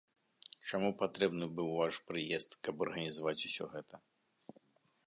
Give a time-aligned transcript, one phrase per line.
[0.69, 3.95] Чаму патрэбны быў ваш прыезд, каб арганізаваць усё гэта?